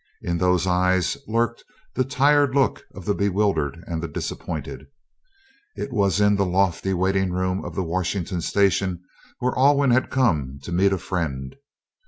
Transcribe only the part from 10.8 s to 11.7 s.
a friend.